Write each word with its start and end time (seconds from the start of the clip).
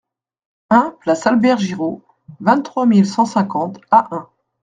un 0.71 0.95
place 1.01 1.27
Albert 1.27 1.59
Giraud, 1.59 2.01
vingt-trois 2.39 2.87
mille 2.87 3.05
cent 3.05 3.23
cinquante 3.25 3.77
Ahun 3.91 4.27